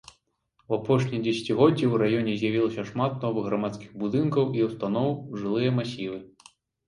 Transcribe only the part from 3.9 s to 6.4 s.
будынкаў і ўстаноў, жылыя масівы.